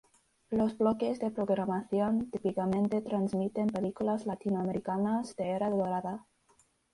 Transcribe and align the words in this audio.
Los 0.49 0.79
bloques 0.79 1.19
de 1.19 1.29
programación 1.29 2.31
típicamente 2.31 3.01
transmiten 3.01 3.67
películas 3.67 4.25
latinoamericanas 4.25 5.35
de 5.35 5.51
era 5.51 5.69
dorada. 5.69 6.25